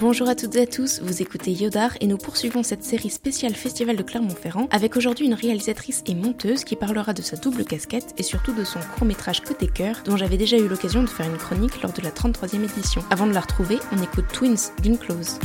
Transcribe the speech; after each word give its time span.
Bonjour 0.00 0.28
à 0.28 0.34
toutes 0.34 0.56
et 0.56 0.62
à 0.62 0.66
tous, 0.66 1.00
vous 1.02 1.22
écoutez 1.22 1.52
Yodar 1.52 1.92
et 2.00 2.08
nous 2.08 2.18
poursuivons 2.18 2.64
cette 2.64 2.82
série 2.82 3.10
spéciale 3.10 3.54
Festival 3.54 3.94
de 3.94 4.02
Clermont-Ferrand 4.02 4.66
avec 4.72 4.96
aujourd'hui 4.96 5.26
une 5.26 5.34
réalisatrice 5.34 6.02
et 6.06 6.16
monteuse 6.16 6.64
qui 6.64 6.74
parlera 6.74 7.12
de 7.12 7.22
sa 7.22 7.36
double 7.36 7.64
casquette 7.64 8.12
et 8.18 8.24
surtout 8.24 8.52
de 8.52 8.64
son 8.64 8.80
court-métrage 8.96 9.42
Côté 9.42 9.68
Cœur 9.68 10.02
dont 10.04 10.16
j'avais 10.16 10.36
déjà 10.36 10.58
eu 10.58 10.66
l'occasion 10.66 11.04
de 11.04 11.08
faire 11.08 11.26
une 11.26 11.38
chronique 11.38 11.80
lors 11.80 11.92
de 11.92 12.02
la 12.02 12.10
33e 12.10 12.64
édition. 12.64 13.04
Avant 13.10 13.28
de 13.28 13.34
la 13.34 13.40
retrouver, 13.40 13.78
on 13.92 14.02
écoute 14.02 14.26
Twins 14.32 14.72
d'Inclose. 14.82 15.38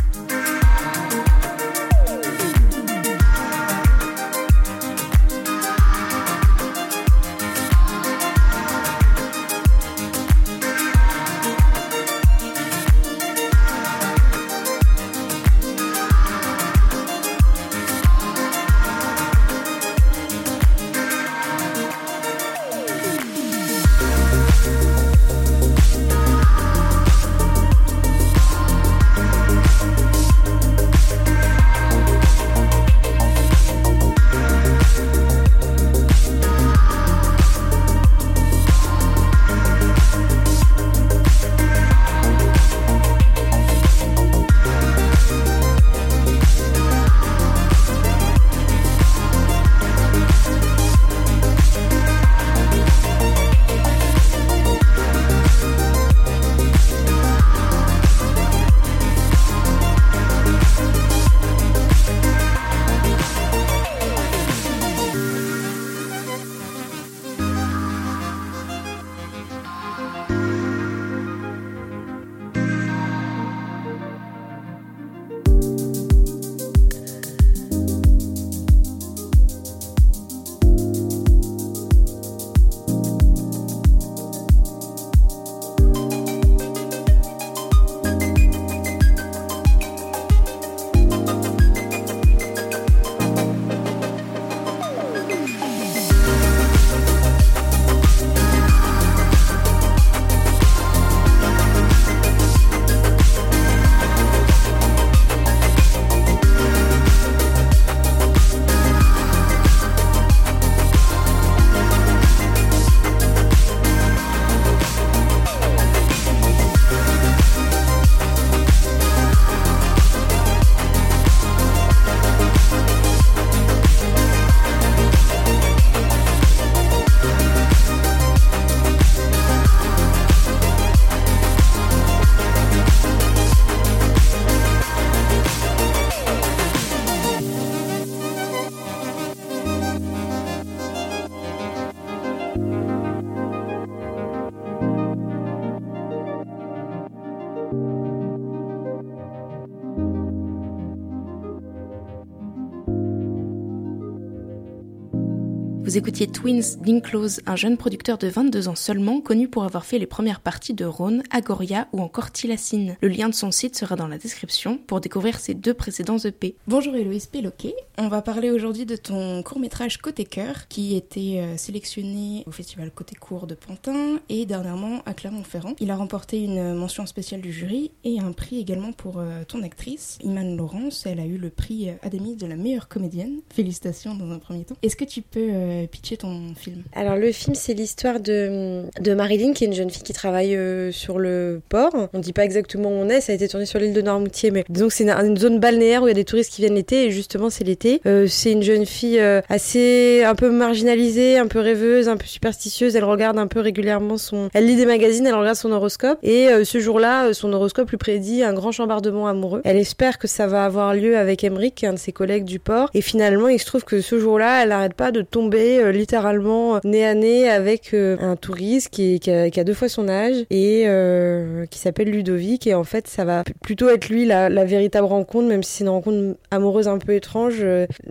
Vous 155.89 155.97
écoutiez 155.97 156.27
Twins 156.27 156.77
d'Inclose, 156.81 157.41
un 157.47 157.55
jeune 157.55 157.75
producteur 157.75 158.19
de 158.19 158.27
22 158.27 158.67
ans 158.67 158.75
seulement, 158.75 159.21
connu 159.21 159.47
pour 159.47 159.63
avoir 159.63 159.85
fait 159.85 159.97
les 159.97 160.05
premières 160.05 160.39
parties 160.39 160.75
de 160.75 160.85
Rhône, 160.85 161.23
Agoria 161.31 161.87
ou 161.93 162.01
encore 162.01 162.29
Tilacine. 162.29 162.95
Le 163.01 163.07
lien 163.07 163.27
de 163.27 163.33
son 163.33 163.49
site 163.49 163.75
sera 163.75 163.95
dans 163.95 164.07
la 164.07 164.19
description 164.19 164.77
pour 164.77 165.01
découvrir 165.01 165.39
ses 165.39 165.55
deux 165.55 165.73
précédents 165.73 166.19
EP. 166.19 166.53
Bonjour 166.67 166.93
Héloïse 166.93 167.25
Péloquet, 167.25 167.73
on 167.97 168.07
va 168.07 168.21
parler 168.21 168.51
aujourd'hui 168.51 168.85
de 168.85 168.95
ton 168.95 169.41
court-métrage 169.41 169.97
Côté 169.97 170.25
Cœur, 170.25 170.67
qui 170.67 170.95
était 170.95 171.39
euh, 171.39 171.57
sélectionné 171.57 172.43
au 172.45 172.51
festival 172.51 172.91
Côté 172.91 173.15
Court 173.15 173.47
de 173.47 173.55
Pantin 173.55 174.19
et 174.29 174.45
dernièrement 174.45 175.01
à 175.07 175.15
Clermont-Ferrand. 175.15 175.73
Il 175.79 175.89
a 175.89 175.95
remporté 175.95 176.43
une 176.43 176.75
mention 176.75 177.07
spéciale 177.07 177.41
du 177.41 177.51
jury 177.51 177.89
et 178.03 178.19
un 178.19 178.31
prix 178.31 178.59
également 178.59 178.91
pour 178.91 179.17
euh, 179.17 179.43
ton 179.43 179.63
actrice, 179.63 180.19
Iman 180.23 180.55
Laurence. 180.55 181.07
Elle 181.07 181.19
a 181.19 181.25
eu 181.25 181.39
le 181.39 181.49
prix 181.49 181.89
Ademis 182.03 182.35
de 182.35 182.45
la 182.45 182.57
meilleure 182.57 182.89
comédienne. 182.89 183.39
Félicitations 183.49 184.13
dans 184.13 184.29
un 184.29 184.37
premier 184.37 184.65
temps. 184.65 184.75
Est-ce 184.83 184.95
que 184.95 185.03
tu 185.03 185.23
peux 185.23 185.78
euh, 185.83 185.87
pitcher 185.87 186.17
ton 186.17 186.53
film 186.55 186.83
Alors 186.95 187.15
le 187.15 187.31
film 187.31 187.55
c'est 187.55 187.73
l'histoire 187.73 188.19
de, 188.19 188.83
de 189.01 189.13
Marilyn 189.13 189.53
qui 189.53 189.63
est 189.63 189.67
une 189.67 189.73
jeune 189.73 189.89
fille 189.89 190.03
qui 190.03 190.13
travaille 190.13 190.55
euh, 190.55 190.91
sur 190.91 191.19
le 191.19 191.61
port. 191.69 192.09
On 192.13 192.19
dit 192.19 192.33
pas 192.33 192.45
exactement 192.45 192.89
où 192.89 192.93
on 192.93 193.09
est, 193.09 193.21
ça 193.21 193.31
a 193.31 193.35
été 193.35 193.47
tourné 193.47 193.65
sur 193.65 193.79
l'île 193.79 193.93
de 193.93 194.01
Noirmoutier 194.01 194.51
mais 194.51 194.63
disons 194.69 194.87
que 194.87 194.93
c'est 194.93 195.09
une, 195.09 195.37
zone 195.37 195.59
balnéaire 195.59 196.03
où 196.03 196.07
il 196.07 196.09
y 196.09 196.11
a 196.11 196.15
des 196.15 196.25
touristes 196.25 196.53
qui 196.53 196.61
viennent 196.61 196.75
l'été 196.75 197.05
et 197.05 197.11
justement 197.11 197.49
c'est 197.49 197.63
l'été. 197.63 198.01
Euh, 198.05 198.27
c'est 198.27 198.51
une 198.51 198.63
jeune 198.63 198.85
fille 198.85 199.19
assez 199.49 200.23
un 200.25 200.35
peu 200.35 200.49
marginalisée, 200.49 201.37
un 201.37 201.47
peu 201.47 201.59
rêveuse, 201.59 202.09
un 202.09 202.17
peu 202.17 202.25
superstitieuse. 202.25 202.95
Elle 202.95 203.03
regarde 203.03 203.37
un 203.37 203.47
peu 203.47 203.59
régulièrement 203.59 204.17
son... 204.17 204.49
Elle 204.53 204.65
lit 204.65 204.75
des 204.75 204.85
magazines, 204.85 205.25
elle 205.25 205.35
regarde 205.35 205.57
son 205.57 205.71
horoscope 205.71 206.19
et 206.23 206.49
ce 206.63 206.79
jour-là 206.79 207.33
son 207.33 207.53
horoscope 207.53 207.89
lui 207.89 207.97
prédit 207.97 208.43
un 208.43 208.53
grand 208.53 208.71
chambardement 208.71 209.27
amoureux. 209.27 209.61
Elle 209.65 209.77
espère 209.77 210.17
que 210.17 210.27
ça 210.27 210.47
va 210.47 210.65
avoir 210.65 210.93
lieu 210.93 211.17
avec 211.17 211.43
Emric, 211.43 211.83
un 211.83 211.93
de 211.93 211.99
ses 211.99 212.11
collègues 212.11 212.45
du 212.45 212.59
port 212.59 212.89
et 212.93 213.01
finalement 213.01 213.47
il 213.47 213.59
se 213.59 213.65
trouve 213.65 213.83
que 213.83 214.01
ce 214.01 214.19
jour-là 214.19 214.63
elle 214.63 214.69
n'arrête 214.69 214.93
pas 214.93 215.11
de 215.11 215.21
tomber 215.21 215.68
euh, 215.77 215.91
littéralement 215.91 216.79
nez 216.83 217.05
à 217.05 217.13
nez 217.13 217.49
avec 217.49 217.93
euh, 217.93 218.17
un 218.19 218.35
touriste 218.35 218.89
qui, 218.89 219.19
qui, 219.19 219.29
a, 219.31 219.63
deux 219.63 219.73
fois 219.73 219.89
son 219.89 220.09
âge 220.09 220.45
et 220.49 220.83
euh, 220.87 221.65
qui 221.67 221.79
s'appelle 221.79 222.09
Ludovic. 222.09 222.65
Et 222.67 222.73
en 222.73 222.83
fait 222.83 223.07
ça 223.07 223.25
va 223.25 223.43
plutôt 223.61 223.89
être 223.89 224.09
lui 224.09 224.25
la, 224.25 224.49
véritable 224.65 225.07
rencontre 225.07 225.47
même 225.47 225.63
si 225.63 225.77
c'est 225.77 225.83
une 225.83 225.89
rencontre 225.89 226.37
amoureuse 226.51 226.87
un 226.87 226.97
peu 226.97 227.13
étrange 227.13 227.65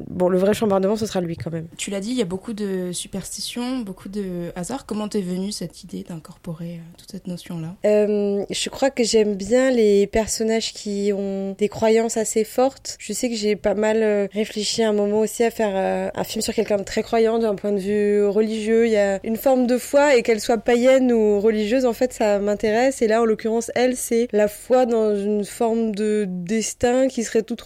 bon 0.08 0.28
le 0.28 0.38
vrai 0.38 0.54
chambardement 0.54 0.96
ce 0.96 1.06
sera 1.06 1.20
lui 1.20 1.36
quand 1.36 1.52
même. 1.52 1.66
Tu 1.76 1.90
l'as 1.90 2.00
dit 2.00 2.10
il 2.10 2.16
y 2.16 2.22
a 2.22 2.26
beaucoup 2.26 2.52
de 2.52 2.90
superstitions 2.92 3.80
beaucoup 3.80 4.08
de 4.08 4.50
hasard 4.56 4.86
comment 4.86 5.08
t'es 5.08 5.20
venue 5.20 5.52
cette 5.52 5.82
idée 5.84 6.04
d'incorporer 6.08 6.80
toute 6.96 7.10
cette 7.10 7.26
notion 7.26 7.60
là 7.60 7.74
je 7.84 8.68
crois 8.70 8.90
que 8.90 9.04
j'aime 9.04 9.34
bien 9.34 9.70
les 9.70 10.06
personnages 10.06 10.72
qui 10.72 11.12
ont 11.14 11.54
des 11.58 11.68
croyances 11.68 12.16
assez 12.16 12.44
fortes. 12.44 12.96
Je 12.98 13.12
sais 13.12 13.28
que 13.28 13.36
j'ai 13.36 13.56
pas 13.56 13.74
mal 13.74 14.28
réfléchi 14.32 14.82
à 14.82 14.88
un 14.88 14.92
moment 14.92 15.20
aussi 15.20 15.44
à 15.44 15.50
faire 15.50 16.10
un 16.14 16.24
film 16.24 16.42
sur 16.42 16.54
quelqu'un 16.54 16.78
de 16.78 16.84
très 16.84 17.02
croyant 17.02 17.38
d'un 17.48 17.54
point 17.54 17.72
de 17.72 17.78
vue 17.78 18.24
religieux. 18.26 18.86
Il 18.86 18.92
y 18.92 18.96
a 18.96 19.20
une 19.24 19.36
forme 19.36 19.66
de 19.66 19.78
foi 19.78 20.16
et 20.16 20.22
qu'elle 20.22 20.40
soit 20.40 20.58
païenne 20.58 21.12
ou 21.12 21.40
religieuse, 21.40 21.84
en 21.84 21.92
fait, 21.92 22.12
ça 22.12 22.38
m'intéresse. 22.38 23.02
Et 23.02 23.08
là, 23.08 23.22
en 23.22 23.24
l'occurrence, 23.24 23.70
elle, 23.74 23.96
c'est 23.96 24.28
la 24.32 24.48
foi 24.48 24.86
dans 24.86 25.16
une 25.16 25.44
forme 25.44 25.94
de 25.94 26.26
destin 26.28 27.08
qui 27.08 27.24
serait 27.24 27.42
tout 27.42 27.56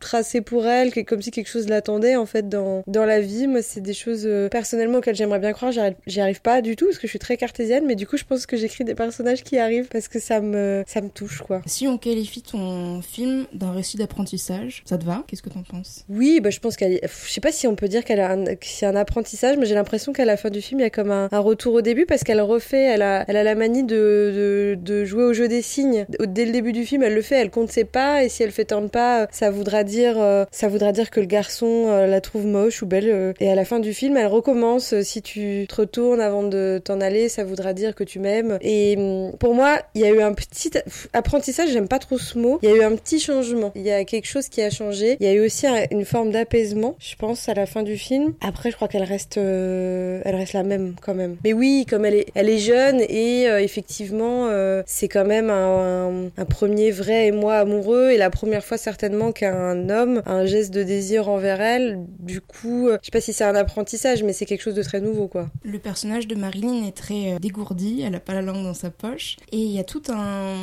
tracé 0.00 0.40
pour 0.40 0.66
elle, 0.66 0.92
qui 0.92 1.00
est 1.00 1.04
comme 1.04 1.22
si 1.22 1.30
quelque 1.30 1.48
chose 1.48 1.68
l'attendait, 1.68 2.16
en 2.16 2.26
fait, 2.26 2.48
dans, 2.48 2.82
dans 2.86 3.04
la 3.04 3.20
vie. 3.20 3.46
Moi, 3.46 3.62
c'est 3.62 3.80
des 3.80 3.94
choses 3.94 4.24
euh, 4.26 4.48
personnellement 4.48 4.98
auxquelles 4.98 5.16
j'aimerais 5.16 5.38
bien 5.38 5.52
croire. 5.52 5.72
J'y 6.06 6.20
arrive 6.20 6.40
pas 6.40 6.60
du 6.62 6.76
tout 6.76 6.86
parce 6.86 6.98
que 6.98 7.06
je 7.06 7.10
suis 7.10 7.18
très 7.18 7.36
cartésienne, 7.36 7.84
mais 7.86 7.94
du 7.94 8.06
coup, 8.06 8.16
je 8.16 8.24
pense 8.24 8.46
que 8.46 8.56
j'écris 8.56 8.84
des 8.84 8.94
personnages 8.94 9.44
qui 9.44 9.58
arrivent 9.58 9.88
parce 9.88 10.08
que 10.08 10.18
ça 10.18 10.40
me, 10.40 10.82
ça 10.86 11.00
me 11.00 11.08
touche, 11.08 11.42
quoi. 11.42 11.62
Si 11.66 11.86
on 11.86 11.98
qualifie 11.98 12.42
ton 12.42 13.00
film 13.02 13.46
d'un 13.52 13.72
récit 13.72 13.96
d'apprentissage, 13.96 14.82
ça 14.84 14.98
te 14.98 15.04
va? 15.04 15.24
Qu'est-ce 15.26 15.42
que 15.42 15.50
t'en 15.50 15.62
penses? 15.62 16.04
Oui, 16.08 16.40
bah, 16.40 16.50
je 16.50 16.58
pense 16.58 16.76
qu'elle, 16.76 17.00
je 17.02 17.30
sais 17.30 17.40
pas 17.40 17.52
si 17.52 17.66
on 17.66 17.74
peut 17.74 17.88
dire 17.88 18.04
qu'elle 18.04 18.20
a 18.20 18.32
un, 18.32 18.44
un 18.46 18.96
apprentissage 18.96 19.27
mais 19.58 19.66
j'ai 19.66 19.74
l'impression 19.74 20.12
qu'à 20.12 20.24
la 20.24 20.36
fin 20.36 20.50
du 20.50 20.60
film, 20.60 20.80
il 20.80 20.82
y 20.82 20.86
a 20.86 20.90
comme 20.90 21.10
un, 21.10 21.28
retour 21.32 21.74
au 21.74 21.80
début 21.80 22.06
parce 22.06 22.24
qu'elle 22.24 22.40
refait, 22.40 22.82
elle 22.82 23.02
a, 23.02 23.24
elle 23.28 23.36
a 23.36 23.42
la 23.42 23.54
manie 23.54 23.84
de, 23.84 24.76
jouer 25.04 25.24
au 25.24 25.32
jeu 25.32 25.48
des 25.48 25.62
signes. 25.62 26.06
Dès 26.26 26.44
le 26.44 26.52
début 26.52 26.72
du 26.72 26.84
film, 26.84 27.02
elle 27.02 27.14
le 27.14 27.22
fait, 27.22 27.36
elle 27.36 27.50
compte 27.50 27.70
ses 27.70 27.84
pas 27.84 28.24
et 28.24 28.28
si 28.28 28.42
elle 28.42 28.50
fait 28.50 28.64
tant 28.66 28.82
de 28.82 28.88
pas, 28.88 29.26
ça 29.30 29.50
voudra 29.50 29.84
dire, 29.84 30.16
euh, 30.18 30.44
ça 30.50 30.68
voudra 30.68 30.92
dire 30.92 31.10
que 31.10 31.20
le 31.20 31.26
garçon 31.26 31.86
euh, 31.88 32.06
la 32.06 32.20
trouve 32.20 32.46
moche 32.46 32.82
ou 32.82 32.86
belle. 32.86 33.08
Euh. 33.08 33.32
et 33.40 33.50
à 33.50 33.54
la 33.54 33.64
fin 33.64 33.78
du 33.78 33.94
film, 33.94 34.16
elle 34.16 34.26
recommence. 34.26 35.00
Si 35.02 35.22
tu 35.22 35.66
te 35.68 35.74
retournes 35.76 36.20
avant 36.20 36.42
de 36.42 36.80
t'en 36.82 37.00
aller, 37.00 37.28
ça 37.28 37.44
voudra 37.44 37.72
dire 37.72 37.94
que 37.94 38.04
tu 38.04 38.18
m'aimes. 38.18 38.58
Et 38.60 38.96
hum, 38.98 39.32
pour 39.38 39.54
moi, 39.54 39.78
il 39.94 40.02
y 40.02 40.04
a 40.04 40.10
eu 40.10 40.20
un 40.20 40.32
petit 40.32 40.70
apprentissage. 41.12 41.70
J'aime 41.70 41.88
pas 41.88 41.98
trop 41.98 42.18
ce 42.18 42.38
mot. 42.38 42.58
Il 42.62 42.68
y 42.68 42.72
a 42.72 42.76
eu 42.76 42.82
un 42.82 42.96
petit 42.96 43.20
changement. 43.20 43.72
Il 43.74 43.82
y 43.82 43.90
a 43.90 44.04
quelque 44.04 44.26
chose 44.26 44.48
qui 44.48 44.62
a 44.62 44.70
changé. 44.70 45.16
Il 45.20 45.26
y 45.26 45.30
a 45.30 45.32
eu 45.32 45.44
aussi 45.44 45.66
une 45.90 46.04
forme 46.04 46.30
d'apaisement, 46.30 46.96
je 46.98 47.14
pense, 47.16 47.48
à 47.48 47.54
la 47.54 47.66
fin 47.66 47.82
du 47.82 47.96
film. 47.96 48.34
Après, 48.40 48.70
je 48.70 48.76
crois 48.76 48.88
qu'elle 48.88 49.04
reste, 49.04 49.17
elle 49.36 50.34
reste 50.34 50.52
la 50.52 50.62
même 50.62 50.94
quand 51.00 51.14
même. 51.14 51.36
Mais 51.44 51.52
oui, 51.52 51.86
comme 51.88 52.04
elle 52.04 52.14
est, 52.14 52.58
jeune 52.58 53.00
et 53.00 53.44
effectivement, 53.60 54.48
c'est 54.86 55.08
quand 55.08 55.24
même 55.24 55.50
un, 55.50 56.44
premier 56.48 56.90
vrai 56.90 57.28
émoi 57.28 57.56
amoureux 57.56 58.10
et 58.10 58.16
la 58.16 58.30
première 58.30 58.64
fois 58.64 58.78
certainement 58.78 59.32
qu'un 59.32 59.90
homme 59.90 60.22
a 60.26 60.32
un 60.32 60.46
geste 60.46 60.72
de 60.72 60.82
désir 60.82 61.28
envers 61.28 61.60
elle. 61.60 62.04
Du 62.18 62.40
coup, 62.40 62.88
je 62.90 62.98
sais 63.02 63.10
pas 63.10 63.20
si 63.20 63.32
c'est 63.32 63.44
un 63.44 63.54
apprentissage, 63.54 64.22
mais 64.22 64.32
c'est 64.32 64.46
quelque 64.46 64.62
chose 64.62 64.74
de 64.74 64.82
très 64.82 65.00
nouveau, 65.00 65.28
quoi. 65.28 65.50
Le 65.62 65.78
personnage 65.78 66.26
de 66.26 66.34
Marilyn 66.34 66.86
est 66.86 66.96
très 66.96 67.32
euh, 67.32 67.38
dégourdi, 67.38 68.02
elle 68.02 68.14
a 68.14 68.20
pas 68.20 68.34
la 68.34 68.42
langue 68.42 68.62
dans 68.62 68.74
sa 68.74 68.90
poche, 68.90 69.36
et 69.52 69.58
il 69.58 69.70
y 69.70 69.78
a 69.78 69.84
tout 69.84 70.02
un, 70.08 70.54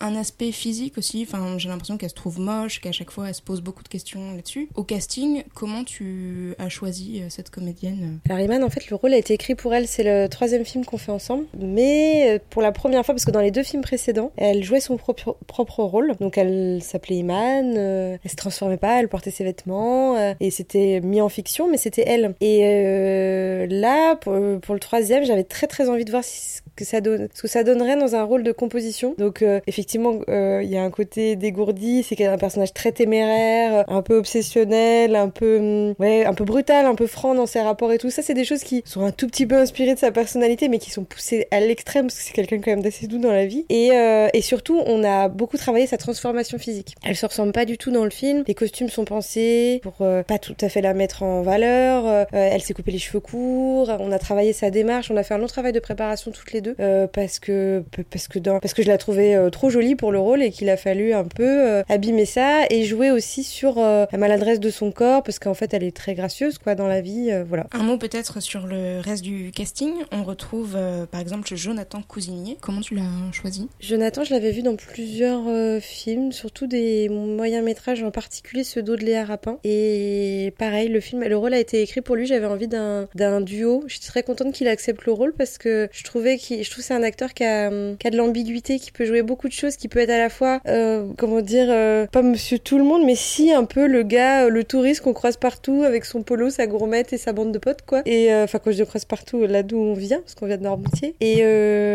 un 0.00 0.16
aspect 0.16 0.52
physique 0.52 0.98
aussi. 0.98 1.26
Enfin, 1.26 1.58
j'ai 1.58 1.68
l'impression 1.68 1.98
qu'elle 1.98 2.10
se 2.10 2.14
trouve 2.14 2.40
moche, 2.40 2.80
qu'à 2.80 2.92
chaque 2.92 3.10
fois 3.10 3.28
elle 3.28 3.34
se 3.34 3.42
pose 3.42 3.60
beaucoup 3.60 3.82
de 3.82 3.88
questions 3.88 4.34
là-dessus. 4.34 4.68
Au 4.74 4.84
casting, 4.84 5.44
comment 5.54 5.84
tu 5.84 6.54
as 6.58 6.68
choisi 6.68 7.20
euh, 7.20 7.26
cette 7.28 7.50
comédienne? 7.50 7.93
Alors 8.28 8.40
Iman, 8.40 8.62
en 8.62 8.70
fait, 8.70 8.88
le 8.90 8.96
rôle 8.96 9.14
a 9.14 9.16
été 9.16 9.34
écrit 9.34 9.54
pour 9.54 9.74
elle. 9.74 9.86
C'est 9.86 10.02
le 10.02 10.28
troisième 10.28 10.64
film 10.64 10.84
qu'on 10.84 10.98
fait 10.98 11.12
ensemble, 11.12 11.44
mais 11.58 12.34
euh, 12.34 12.38
pour 12.50 12.62
la 12.62 12.72
première 12.72 13.04
fois, 13.04 13.14
parce 13.14 13.24
que 13.24 13.30
dans 13.30 13.40
les 13.40 13.50
deux 13.50 13.62
films 13.62 13.82
précédents, 13.82 14.32
elle 14.36 14.62
jouait 14.62 14.80
son 14.80 14.96
propre, 14.96 15.82
rôle. 15.82 16.14
Donc 16.20 16.38
elle 16.38 16.82
s'appelait 16.82 17.16
Iman, 17.16 17.76
elle 17.76 18.30
se 18.30 18.36
transformait 18.36 18.76
pas, 18.76 19.00
elle 19.00 19.08
portait 19.08 19.30
ses 19.30 19.44
vêtements, 19.44 20.16
et 20.40 20.50
c'était 20.50 21.00
mis 21.00 21.20
en 21.20 21.28
fiction, 21.28 21.70
mais 21.70 21.76
c'était 21.76 22.04
elle. 22.06 22.34
Et 22.40 22.60
euh, 22.64 23.66
là, 23.68 24.16
pour, 24.16 24.34
pour, 24.60 24.74
le 24.74 24.80
troisième, 24.80 25.24
j'avais 25.24 25.44
très 25.44 25.66
très 25.66 25.88
envie 25.88 26.04
de 26.04 26.10
voir 26.10 26.24
si, 26.24 26.60
que 26.74 26.84
ça 26.84 27.00
donne, 27.00 27.28
ce 27.34 27.42
que 27.42 27.48
ça 27.48 27.64
donnerait 27.64 27.96
dans 27.96 28.16
un 28.16 28.24
rôle 28.24 28.42
de 28.42 28.52
composition. 28.52 29.14
Donc 29.18 29.42
euh, 29.42 29.60
effectivement, 29.66 30.20
euh, 30.28 30.60
il 30.62 30.70
y 30.70 30.76
a 30.76 30.82
un 30.82 30.90
côté 30.90 31.36
dégourdi, 31.36 32.02
c'est 32.02 32.16
qu'elle 32.16 32.30
un 32.30 32.38
personnage 32.38 32.72
très 32.72 32.92
téméraire, 32.92 33.84
un 33.88 34.02
peu 34.02 34.16
obsessionnel, 34.16 35.14
un 35.14 35.28
peu 35.28 35.58
hum, 35.58 35.94
ouais, 35.98 36.24
un 36.24 36.34
peu 36.34 36.44
brutal, 36.44 36.86
un 36.86 36.94
peu 36.94 37.06
franc 37.06 37.34
dans 37.34 37.46
ses 37.46 37.60
rapports 37.60 37.92
et 37.92 37.98
tout. 37.98 38.10
Ça, 38.10 38.22
c'est 38.22 38.34
des 38.34 38.44
choses 38.44 38.64
qui 38.64 38.82
sont 38.84 39.04
un 39.04 39.12
tout 39.12 39.26
petit 39.26 39.46
peu 39.46 39.56
inspirées 39.56 39.94
de 39.94 39.98
sa 39.98 40.10
personnalité, 40.10 40.68
mais 40.68 40.78
qui 40.78 40.90
sont 40.90 41.04
poussées 41.04 41.46
à 41.50 41.60
l'extrême 41.60 42.06
parce 42.06 42.18
que 42.18 42.24
c'est 42.24 42.32
quelqu'un 42.32 42.60
quand 42.60 42.70
même 42.70 42.82
d'assez 42.82 43.06
doux 43.06 43.18
dans 43.18 43.32
la 43.32 43.46
vie. 43.46 43.66
Et, 43.68 43.90
euh, 43.92 44.28
et 44.32 44.42
surtout, 44.42 44.80
on 44.86 45.04
a 45.04 45.28
beaucoup 45.28 45.56
travaillé 45.56 45.86
sa 45.86 45.96
transformation 45.96 46.58
physique. 46.58 46.94
Elle 47.04 47.16
se 47.16 47.26
ressemble 47.26 47.52
pas 47.52 47.64
du 47.64 47.78
tout 47.78 47.90
dans 47.90 48.04
le 48.04 48.10
film. 48.10 48.44
Les 48.46 48.54
costumes 48.54 48.88
sont 48.88 49.04
pensés 49.04 49.80
pour 49.82 49.96
pas 49.98 50.38
tout 50.38 50.56
à 50.60 50.68
fait 50.68 50.80
la 50.80 50.94
mettre 50.94 51.22
en 51.22 51.42
valeur. 51.42 52.26
elle 52.32 52.62
s'est 52.62 52.74
coupé 52.74 52.90
les 52.90 52.98
cheveux 52.98 53.20
courts. 53.20 53.90
On 54.00 54.12
a 54.12 54.18
travaillé 54.18 54.52
sa 54.52 54.70
démarche. 54.70 55.10
On 55.10 55.16
a 55.16 55.22
fait 55.22 55.34
un 55.34 55.38
long 55.38 55.46
travail 55.46 55.72
de 55.72 55.80
préparation 55.80 56.30
toutes 56.30 56.52
les 56.52 56.60
euh, 56.80 57.06
parce 57.06 57.38
que 57.38 57.84
parce 58.10 58.28
que 58.28 58.38
dans, 58.38 58.60
parce 58.60 58.74
que 58.74 58.82
je 58.82 58.88
la 58.88 58.98
trouvais 58.98 59.34
euh, 59.34 59.50
trop 59.50 59.70
jolie 59.70 59.96
pour 59.96 60.12
le 60.12 60.18
rôle 60.18 60.42
et 60.42 60.50
qu'il 60.50 60.68
a 60.70 60.76
fallu 60.76 61.12
un 61.12 61.24
peu 61.24 61.44
euh, 61.44 61.82
abîmer 61.88 62.24
ça 62.24 62.62
et 62.70 62.84
jouer 62.84 63.10
aussi 63.10 63.44
sur 63.44 63.76
la 63.76 64.18
maladresse 64.18 64.60
de 64.60 64.70
son 64.70 64.92
corps 64.92 65.22
parce 65.22 65.38
qu'en 65.38 65.54
fait 65.54 65.74
elle 65.74 65.82
est 65.82 65.96
très 65.96 66.14
gracieuse 66.14 66.58
quoi 66.58 66.74
dans 66.74 66.86
la 66.86 67.00
vie 67.00 67.30
voilà. 67.48 67.66
Un 67.72 67.82
mot 67.82 67.98
peut-être 67.98 68.40
sur 68.40 68.66
le 68.66 69.00
reste 69.00 69.22
du 69.22 69.50
casting. 69.54 69.92
On 70.12 70.24
retrouve 70.24 70.76
par 71.10 71.20
exemple 71.20 71.54
Jonathan 71.54 72.02
Cousinier. 72.06 72.56
Comment 72.60 72.80
tu 72.80 72.94
l'as 72.94 73.02
choisi? 73.32 73.68
Jonathan, 73.80 74.24
je 74.24 74.32
l'avais 74.32 74.50
vu 74.50 74.62
dans 74.62 74.76
plusieurs 74.76 75.44
films, 75.80 76.32
surtout 76.32 76.66
des 76.66 77.08
moyens 77.08 77.64
métrages, 77.64 78.02
en 78.02 78.10
particulier 78.10 78.64
ceux 78.64 78.82
d'Audley 78.82 79.20
Rapin. 79.22 79.58
Et 79.64 80.54
pareil, 80.58 80.88
le 80.88 81.00
film, 81.00 81.22
le 81.24 81.36
rôle 81.36 81.54
a 81.54 81.58
été 81.58 81.82
écrit 81.82 82.00
pour 82.00 82.16
lui. 82.16 82.26
J'avais 82.26 82.46
envie 82.46 82.68
d'un 82.68 83.40
duo. 83.40 83.84
Je 83.86 83.94
suis 83.94 84.06
très 84.06 84.22
contente 84.22 84.52
qu'il 84.52 84.68
accepte 84.68 85.04
le 85.04 85.12
rôle 85.12 85.32
parce 85.32 85.58
que 85.58 85.88
je 85.92 86.04
trouvais 86.04 86.38
qu'il 86.38 86.53
je 86.62 86.70
trouve 86.70 86.84
c'est 86.84 86.94
un 86.94 87.02
acteur 87.02 87.34
qui 87.34 87.44
a, 87.44 87.70
qui 87.98 88.06
a 88.06 88.10
de 88.10 88.16
l'ambiguïté, 88.16 88.78
qui 88.78 88.92
peut 88.92 89.04
jouer 89.04 89.22
beaucoup 89.22 89.48
de 89.48 89.52
choses, 89.52 89.76
qui 89.76 89.88
peut 89.88 90.00
être 90.00 90.10
à 90.10 90.18
la 90.18 90.28
fois, 90.28 90.60
euh, 90.68 91.06
comment 91.16 91.40
dire, 91.40 91.66
euh, 91.70 92.06
pas 92.06 92.22
monsieur 92.22 92.58
tout 92.58 92.78
le 92.78 92.84
monde, 92.84 93.02
mais 93.04 93.14
si 93.14 93.52
un 93.52 93.64
peu 93.64 93.86
le 93.86 94.02
gars, 94.02 94.44
euh, 94.44 94.50
le 94.50 94.64
touriste 94.64 95.02
qu'on 95.02 95.12
croise 95.12 95.36
partout 95.36 95.82
avec 95.82 96.04
son 96.04 96.22
polo, 96.22 96.50
sa 96.50 96.66
gourmette 96.66 97.12
et 97.12 97.18
sa 97.18 97.32
bande 97.32 97.52
de 97.52 97.58
potes, 97.58 97.82
quoi. 97.82 98.02
Et 98.06 98.34
enfin, 98.34 98.58
quand 98.58 98.72
je 98.72 98.78
le 98.78 98.84
croise 98.84 99.04
partout, 99.04 99.46
là 99.46 99.62
d'où 99.62 99.78
on 99.78 99.94
vient, 99.94 100.20
parce 100.20 100.34
qu'on 100.34 100.46
vient 100.46 100.56
de 100.56 100.62
Normoutier. 100.62 101.14
Et 101.20 101.44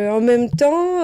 en 0.09 0.21
même 0.21 0.49
temps, 0.49 1.03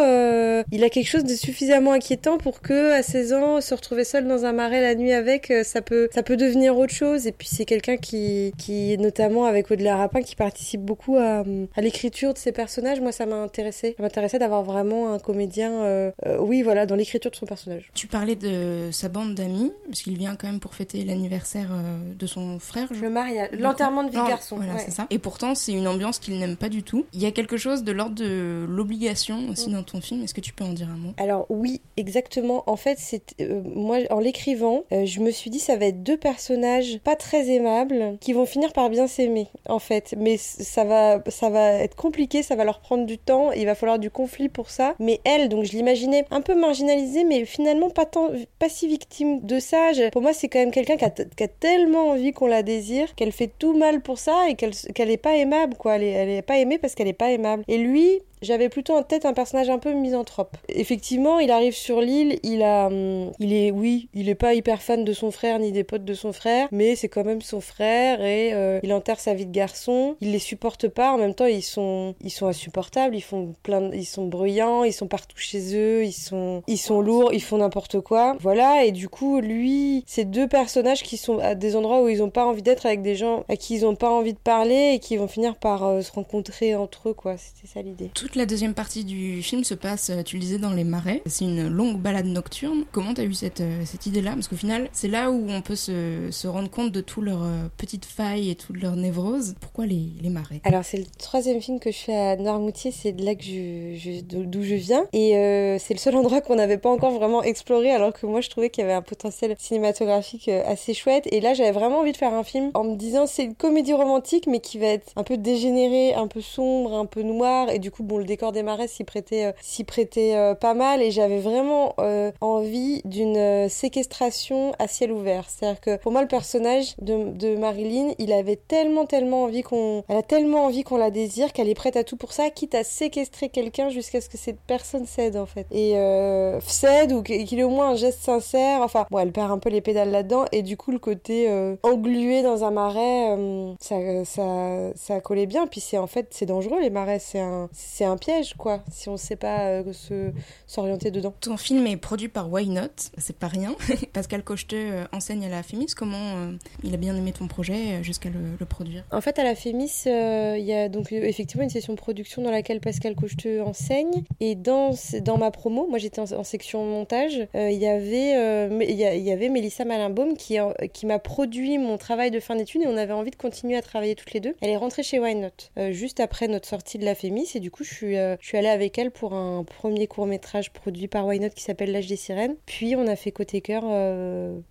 il 0.71 0.83
a 0.83 0.89
quelque 0.89 1.07
chose 1.07 1.23
de 1.23 1.33
suffisamment 1.33 1.93
inquiétant 1.93 2.37
pour 2.37 2.61
que, 2.61 2.91
à 2.91 3.03
16 3.03 3.33
ans, 3.33 3.61
se 3.61 3.73
retrouver 3.73 4.03
seul 4.03 4.27
dans 4.27 4.45
un 4.45 4.53
marais 4.53 4.81
la 4.81 4.95
nuit 4.95 5.13
avec, 5.13 5.51
ça 5.63 5.81
peut, 5.81 6.09
ça 6.13 6.23
peut 6.23 6.37
devenir 6.37 6.77
autre 6.77 6.93
chose. 6.93 7.27
Et 7.27 7.31
puis 7.31 7.47
c'est 7.51 7.65
quelqu'un 7.65 7.97
qui, 7.97 8.53
qui, 8.57 8.97
notamment 8.97 9.45
avec 9.45 9.71
Audelaire 9.71 9.97
Rapin, 9.97 10.21
qui 10.21 10.35
participe 10.35 10.81
beaucoup 10.81 11.17
à 11.17 11.43
l'écriture 11.81 12.33
de 12.33 12.37
ses 12.37 12.51
personnages. 12.51 12.99
Moi, 12.99 13.11
ça 13.11 13.25
m'a 13.25 13.44
ça 13.53 13.89
m'intéressait 13.99 14.39
d'avoir 14.39 14.63
vraiment 14.63 15.13
un 15.13 15.19
comédien, 15.19 15.71
euh, 15.71 16.11
euh, 16.25 16.37
oui, 16.39 16.61
voilà, 16.61 16.85
dans 16.85 16.95
l'écriture 16.95 17.31
de 17.31 17.35
son 17.35 17.45
personnage. 17.45 17.89
Tu 17.93 18.07
parlais 18.07 18.35
de 18.35 18.89
sa 18.91 19.09
bande 19.09 19.35
d'amis, 19.35 19.71
parce 19.85 20.01
qu'il 20.01 20.17
vient 20.17 20.35
quand 20.35 20.47
même 20.47 20.59
pour 20.59 20.75
fêter 20.75 21.03
l'anniversaire 21.03 21.69
euh, 21.71 22.13
de 22.17 22.27
son 22.27 22.59
frère. 22.59 22.87
Le 22.99 23.09
mariage, 23.09 23.49
l'enterrement 23.57 24.03
de 24.03 24.09
vie 24.09 24.17
de 24.17 24.27
garçon. 24.27 24.57
Voilà, 24.57 24.79
c'est 24.79 24.91
ça. 24.91 25.07
Et 25.09 25.19
pourtant, 25.19 25.55
c'est 25.55 25.73
une 25.73 25.87
ambiance 25.87 26.19
qu'il 26.19 26.37
n'aime 26.37 26.57
pas 26.57 26.69
du 26.69 26.83
tout. 26.83 27.05
Il 27.13 27.21
y 27.21 27.25
a 27.25 27.31
quelque 27.31 27.57
chose 27.57 27.83
de 27.83 27.91
l'ordre 27.91 28.15
de 28.15 28.65
l'obligation 28.67 29.49
aussi 29.49 29.69
mm. 29.69 29.73
dans 29.73 29.83
ton 29.83 30.01
film. 30.01 30.23
Est-ce 30.23 30.33
que 30.33 30.41
tu 30.41 30.53
peux 30.53 30.63
en 30.63 30.73
dire 30.73 30.89
un 30.89 30.97
mot? 30.97 31.13
Alors 31.17 31.45
oui, 31.49 31.81
exactement. 31.97 32.63
En 32.67 32.75
fait, 32.75 32.97
c'est 32.99 33.35
moi 33.75 33.99
en 34.09 34.19
l'écrivant, 34.19 34.83
je 34.91 35.19
me 35.19 35.31
suis 35.31 35.49
dit 35.49 35.59
ça 35.59 35.75
va 35.75 35.85
être 35.85 36.03
deux 36.03 36.17
personnages 36.17 36.99
pas 37.03 37.15
très 37.15 37.49
aimables 37.49 38.17
qui 38.19 38.33
vont 38.33 38.45
finir 38.45 38.73
par 38.73 38.89
bien 38.89 39.07
s'aimer 39.07 39.47
en 39.67 39.79
fait, 39.79 40.15
mais 40.17 40.37
ça 40.37 40.83
va 40.83 41.21
ça 41.27 41.49
va 41.49 41.73
être 41.73 41.95
compliqué, 41.95 42.43
ça 42.43 42.55
va 42.55 42.63
leur 42.63 42.79
prendre 42.79 43.05
du 43.05 43.17
il 43.55 43.65
va 43.65 43.75
falloir 43.75 43.99
du 43.99 44.09
conflit 44.09 44.49
pour 44.49 44.69
ça. 44.69 44.95
Mais 44.99 45.19
elle, 45.23 45.49
donc 45.49 45.65
je 45.65 45.71
l'imaginais 45.71 46.25
un 46.31 46.41
peu 46.41 46.55
marginalisée, 46.55 47.23
mais 47.23 47.45
finalement 47.45 47.89
pas 47.89 48.05
tant, 48.05 48.29
pas 48.59 48.69
si 48.69 48.87
victime 48.87 49.41
de 49.41 49.59
ça. 49.59 49.91
pour 50.11 50.21
moi, 50.21 50.33
c'est 50.33 50.47
quand 50.47 50.59
même 50.59 50.71
quelqu'un 50.71 50.97
qui 50.97 51.05
a, 51.05 51.47
tellement 51.47 52.09
envie 52.09 52.31
qu'on 52.31 52.47
la 52.47 52.63
désire, 52.63 53.13
qu'elle 53.15 53.31
fait 53.31 53.51
tout 53.59 53.75
mal 53.77 54.01
pour 54.01 54.17
ça 54.17 54.49
et 54.49 54.55
qu'elle 54.55 54.73
qu'elle 54.93 55.11
est 55.11 55.17
pas 55.17 55.35
aimable, 55.35 55.75
quoi. 55.75 55.95
Elle 55.95 56.29
est, 56.29 56.41
pas 56.41 56.57
aimée 56.57 56.77
parce 56.77 56.95
qu'elle 56.95 57.07
est 57.07 57.13
pas 57.13 57.31
aimable. 57.31 57.63
Et 57.67 57.77
lui, 57.77 58.21
j'avais 58.41 58.69
plutôt 58.69 58.93
en 58.93 59.03
tête 59.03 59.25
un 59.25 59.33
personnage 59.33 59.69
un 59.69 59.79
peu 59.79 59.93
misanthrope. 59.93 60.55
Effectivement, 60.69 61.39
il 61.39 61.51
arrive 61.51 61.73
sur 61.73 62.01
l'île, 62.01 62.39
il 62.43 62.61
a, 62.63 62.87
hum, 62.87 63.31
il 63.39 63.53
est, 63.53 63.71
oui, 63.71 64.09
il 64.13 64.29
est 64.29 64.35
pas 64.35 64.53
hyper 64.53 64.81
fan 64.81 65.03
de 65.03 65.13
son 65.13 65.31
frère 65.31 65.59
ni 65.59 65.71
des 65.71 65.83
potes 65.83 66.05
de 66.05 66.13
son 66.13 66.33
frère, 66.33 66.67
mais 66.71 66.95
c'est 66.95 67.09
quand 67.09 67.23
même 67.23 67.41
son 67.41 67.61
frère 67.61 68.21
et 68.21 68.53
euh, 68.53 68.79
il 68.83 68.93
enterre 68.93 69.19
sa 69.19 69.33
vie 69.33 69.45
de 69.45 69.51
garçon. 69.51 70.15
Il 70.21 70.31
les 70.31 70.39
supporte 70.39 70.87
pas, 70.87 71.11
en 71.11 71.17
même 71.17 71.33
temps 71.33 71.45
ils 71.45 71.63
sont, 71.63 72.15
ils 72.21 72.29
sont 72.29 72.47
insupportables, 72.47 73.15
font 73.25 73.55
plein, 73.63 73.91
ils 73.91 74.05
sont 74.05 74.27
bruyants, 74.27 74.83
ils 74.83 74.93
sont 74.93 75.07
partout 75.07 75.37
chez 75.37 75.75
eux, 75.75 76.05
ils 76.05 76.13
sont, 76.13 76.63
ils 76.67 76.77
sont 76.77 77.01
lourds, 77.01 77.33
ils 77.33 77.41
font 77.41 77.57
n'importe 77.57 77.99
quoi. 77.99 78.35
Voilà, 78.39 78.85
et 78.85 78.91
du 78.91 79.09
coup, 79.09 79.39
lui, 79.39 80.03
c'est 80.07 80.25
deux 80.25 80.47
personnages 80.47 81.03
qui 81.03 81.17
sont 81.17 81.39
à 81.39 81.55
des 81.55 81.75
endroits 81.75 82.03
où 82.03 82.09
ils 82.09 82.21
ont 82.21 82.29
pas 82.29 82.45
envie 82.45 82.61
d'être 82.61 82.85
avec 82.85 83.01
des 83.01 83.15
gens 83.15 83.43
à 83.49 83.55
qui 83.55 83.75
ils 83.75 83.85
ont 83.85 83.95
pas 83.95 84.09
envie 84.09 84.33
de 84.33 84.39
parler 84.39 84.93
et 84.93 84.99
qui 84.99 85.17
vont 85.17 85.27
finir 85.27 85.55
par 85.55 85.83
euh, 85.83 86.01
se 86.01 86.11
rencontrer 86.11 86.75
entre 86.75 87.09
eux, 87.09 87.13
quoi. 87.13 87.35
C'était 87.37 87.67
ça 87.67 87.81
l'idée 87.81 88.11
la 88.35 88.45
deuxième 88.45 88.73
partie 88.73 89.05
du 89.05 89.41
film 89.41 89.63
se 89.63 89.73
passe, 89.73 90.09
euh, 90.09 90.21
tu 90.21 90.35
le 90.35 90.41
disais, 90.41 90.57
dans 90.57 90.73
les 90.73 90.83
marais. 90.83 91.21
C'est 91.25 91.45
une 91.45 91.67
longue 91.67 91.97
balade 91.97 92.25
nocturne. 92.25 92.83
Comment 92.91 93.13
t'as 93.13 93.23
eu 93.23 93.33
cette, 93.33 93.61
euh, 93.61 93.83
cette 93.85 94.05
idée-là? 94.05 94.33
Parce 94.33 94.47
qu'au 94.47 94.57
final, 94.57 94.89
c'est 94.91 95.07
là 95.07 95.31
où 95.31 95.45
on 95.49 95.61
peut 95.61 95.75
se, 95.75 96.29
se 96.31 96.47
rendre 96.47 96.69
compte 96.69 96.91
de 96.91 97.01
toutes 97.01 97.23
leurs 97.23 97.45
petites 97.77 98.05
failles 98.05 98.49
et 98.49 98.55
toutes 98.55 98.81
leurs 98.81 98.95
névroses. 98.95 99.55
Pourquoi 99.59 99.85
les, 99.85 100.09
les 100.21 100.29
marais? 100.29 100.61
Alors, 100.63 100.83
c'est 100.83 100.97
le 100.97 101.05
troisième 101.17 101.61
film 101.61 101.79
que 101.79 101.91
je 101.91 101.97
fais 101.97 102.15
à 102.15 102.35
Noirmoutier. 102.35 102.91
C'est 102.91 103.11
de 103.15 103.25
là 103.25 103.35
que 103.35 104.43
d'où 104.43 104.63
je 104.63 104.75
viens. 104.75 105.07
Et 105.13 105.31
c'est 105.79 105.93
le 105.93 105.99
seul 105.99 106.15
endroit 106.15 106.41
qu'on 106.41 106.55
n'avait 106.55 106.77
pas 106.77 106.89
encore 106.89 107.11
vraiment 107.11 107.43
exploré, 107.43 107.91
alors 107.91 108.13
que 108.13 108.25
moi, 108.25 108.41
je 108.41 108.49
trouvais 108.49 108.69
qu'il 108.69 108.83
y 108.83 108.85
avait 108.85 108.93
un 108.93 109.01
potentiel 109.01 109.55
cinématographique 109.57 110.49
assez 110.49 110.93
chouette. 110.93 111.27
Et 111.31 111.41
là, 111.41 111.53
j'avais 111.53 111.71
vraiment 111.71 111.99
envie 111.99 112.11
de 112.11 112.17
faire 112.17 112.33
un 112.33 112.43
film 112.43 112.71
en 112.73 112.83
me 112.83 112.95
disant, 112.95 113.25
c'est 113.25 113.43
une 113.43 113.55
comédie 113.55 113.93
romantique, 113.93 114.47
mais 114.47 114.59
qui 114.59 114.77
va 114.77 114.87
être 114.87 115.11
un 115.15 115.23
peu 115.23 115.37
dégénérée, 115.37 116.13
un 116.13 116.27
peu 116.27 116.41
sombre, 116.41 116.93
un 116.93 117.05
peu 117.05 117.21
noire. 117.21 117.69
Et 117.69 117.79
du 117.79 117.91
coup, 117.91 118.03
bon, 118.03 118.17
le 118.17 118.25
décor 118.25 118.51
des 118.51 118.63
marais 118.63 118.87
s'y 118.87 119.03
prêtait, 119.03 119.45
euh, 119.45 119.51
s'y 119.61 119.83
prêtait 119.83 120.35
euh, 120.35 120.55
pas 120.55 120.73
mal 120.73 121.01
et 121.01 121.11
j'avais 121.11 121.39
vraiment 121.39 121.93
euh, 121.99 122.31
envie 122.41 123.01
d'une 123.05 123.69
séquestration 123.69 124.73
à 124.79 124.87
ciel 124.87 125.11
ouvert. 125.11 125.45
C'est-à-dire 125.49 125.79
que 125.79 125.97
pour 125.97 126.11
moi, 126.11 126.21
le 126.21 126.27
personnage 126.27 126.95
de, 127.01 127.31
de 127.31 127.55
Marilyn, 127.55 128.13
il 128.19 128.33
avait 128.33 128.55
tellement, 128.55 129.05
tellement 129.05 129.43
envie 129.43 129.61
qu'on, 129.61 130.03
elle 130.07 130.17
a 130.17 130.23
tellement 130.23 130.65
envie 130.65 130.83
qu'on 130.83 130.97
la 130.97 131.11
désire 131.11 131.53
qu'elle 131.53 131.69
est 131.69 131.75
prête 131.75 131.97
à 131.97 132.03
tout 132.03 132.17
pour 132.17 132.33
ça, 132.33 132.49
quitte 132.49 132.75
à 132.75 132.83
séquestrer 132.95 133.49
quelqu'un 133.49 133.89
jusqu'à 133.89 134.21
ce 134.21 134.29
que 134.29 134.37
cette 134.37 134.59
personne 134.59 135.05
cède 135.05 135.35
en 135.35 135.45
fait. 135.45 135.67
Et 135.71 135.97
euh, 135.97 136.59
cède 136.61 137.11
ou 137.11 137.23
qu'il 137.23 137.59
ait 137.59 137.63
au 137.63 137.69
moins 137.69 137.91
un 137.91 137.95
geste 137.95 138.21
sincère. 138.21 138.81
Enfin, 138.81 139.05
bon, 139.11 139.19
elle 139.19 139.33
perd 139.33 139.51
un 139.51 139.57
peu 139.57 139.69
les 139.69 139.81
pédales 139.81 140.11
là-dedans 140.11 140.45
et 140.53 140.61
du 140.61 140.77
coup 140.77 140.91
le 140.91 140.99
côté 140.99 141.49
euh, 141.49 141.75
englué 141.83 142.41
dans 142.41 142.63
un 142.63 142.71
marais, 142.71 143.35
euh, 143.35 143.73
ça, 143.81 143.97
ça, 144.23 144.93
ça 144.95 145.19
collait 145.19 145.45
bien. 145.45 145.67
Puis 145.67 145.81
c'est 145.81 145.97
en 145.97 146.07
fait 146.07 146.27
c'est 146.31 146.45
dangereux 146.45 146.79
les 146.79 146.89
marais, 146.89 147.19
c'est 147.19 147.41
un, 147.41 147.69
c'est 147.73 148.05
un 148.05 148.15
piège 148.15 148.53
quoi. 148.53 148.81
Si 148.91 149.09
on 149.09 149.17
sait 149.17 149.35
pas 149.35 149.67
euh, 149.67 149.91
se 149.91 150.31
s'orienter 150.65 151.11
dedans. 151.11 151.33
Ton 151.41 151.57
film 151.57 151.85
est 151.87 151.97
produit 151.97 152.29
par 152.29 152.49
Why 152.51 152.69
Not, 152.69 153.11
c'est 153.17 153.37
pas 153.37 153.47
rien. 153.47 153.75
Pascal 154.13 154.43
Cocheteux 154.43 155.05
enseigne 155.11 155.45
à 155.45 155.49
la 155.49 155.63
Fémis. 155.63 155.87
Comment 155.95 156.49
il 156.83 156.93
a 156.93 156.97
bien 156.97 157.15
aimé 157.15 157.33
ton 157.33 157.47
projet 157.47 158.01
jusqu'à 158.03 158.29
le, 158.29 158.39
le 158.57 158.65
produire? 158.65 159.03
En 159.11 159.19
fait, 159.19 159.37
à 159.37 159.43
la 159.43 159.55
Fémis, 159.55 160.03
il 160.05 160.65
y 160.65 160.73
a 160.73 160.87
donc 160.87 161.11
effectivement 161.11 161.63
une 161.63 161.69
session 161.69 161.93
de 161.93 161.97
production 161.97 162.41
dans 162.41 162.51
laquelle 162.51 162.79
Pascal 162.85 163.15
Cocheteux 163.15 163.63
enseigne. 163.63 164.23
Et 164.39 164.53
dans, 164.53 164.95
dans 165.21 165.37
ma 165.37 165.49
promo, 165.49 165.87
moi 165.87 165.97
j'étais 165.97 166.21
en, 166.21 166.43
section 166.43 166.85
montage, 166.85 167.47
euh, 167.55 167.71
il 167.71 167.79
y 167.79 167.87
avait 167.87 168.37
euh, 168.37 168.79
il 168.87 168.95
y, 168.95 169.31
avait 169.31 169.49
Mélissa 169.49 169.85
Malinbaum 169.85 170.37
qui, 170.37 170.57
qui 170.93 171.05
m'a 171.07 171.17
produit 171.17 171.79
mon 171.79 171.97
travail 171.97 172.29
de 172.29 172.39
fin 172.39 172.55
d'études 172.55 172.83
et 172.83 172.87
on 172.87 172.95
avait 172.95 173.13
envie 173.13 173.31
de 173.31 173.35
continuer 173.35 173.75
à 173.75 173.81
travailler 173.81 174.13
toutes 174.15 174.33
les 174.33 174.39
deux. 174.39 174.55
Elle 174.61 174.69
est 174.69 174.77
rentrée 174.77 175.01
chez 175.01 175.19
Why 175.19 175.33
Not 175.33 175.49
euh, 175.77 175.91
juste 175.91 176.19
après 176.19 176.47
notre 176.47 176.67
sortie 176.67 176.99
de 176.99 177.05
la 177.05 177.15
Fémis 177.15 177.49
et 177.55 177.59
du 177.59 177.71
coup 177.71 177.83
je 177.83 177.93
suis, 177.93 178.15
je 178.15 178.37
suis 178.41 178.57
allée 178.57 178.69
avec 178.69 178.97
elle 178.99 179.09
pour 179.09 179.33
un 179.33 179.63
premier 179.63 180.05
court 180.05 180.27
métrage 180.27 180.71
produit 180.71 181.07
par 181.07 181.25
Why 181.25 181.39
Not 181.39 181.49
qui 181.49 181.63
s'appelle 181.63 181.91
L'âge 181.91 182.07
des 182.07 182.15
sirènes. 182.15 182.55
Puis 182.67 182.95
on 182.95 183.07
a 183.07 183.15
fait 183.15 183.31
côté 183.31 183.61
cœur 183.61 183.83